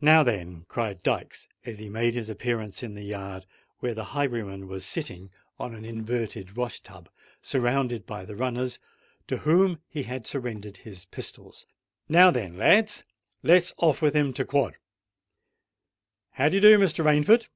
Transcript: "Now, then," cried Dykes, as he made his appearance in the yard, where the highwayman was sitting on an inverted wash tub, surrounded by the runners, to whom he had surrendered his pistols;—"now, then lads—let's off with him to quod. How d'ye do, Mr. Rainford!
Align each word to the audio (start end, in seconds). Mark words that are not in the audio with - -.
"Now, 0.00 0.22
then," 0.22 0.66
cried 0.68 1.02
Dykes, 1.02 1.48
as 1.66 1.80
he 1.80 1.88
made 1.88 2.14
his 2.14 2.30
appearance 2.30 2.84
in 2.84 2.94
the 2.94 3.02
yard, 3.02 3.44
where 3.80 3.92
the 3.92 4.04
highwayman 4.14 4.68
was 4.68 4.86
sitting 4.86 5.32
on 5.58 5.74
an 5.74 5.84
inverted 5.84 6.54
wash 6.56 6.78
tub, 6.78 7.08
surrounded 7.40 8.06
by 8.06 8.24
the 8.24 8.36
runners, 8.36 8.78
to 9.26 9.38
whom 9.38 9.80
he 9.88 10.04
had 10.04 10.28
surrendered 10.28 10.76
his 10.76 11.06
pistols;—"now, 11.06 12.30
then 12.30 12.56
lads—let's 12.56 13.74
off 13.78 14.00
with 14.00 14.14
him 14.14 14.32
to 14.34 14.44
quod. 14.44 14.76
How 16.34 16.48
d'ye 16.48 16.60
do, 16.60 16.78
Mr. 16.78 17.04
Rainford! 17.04 17.48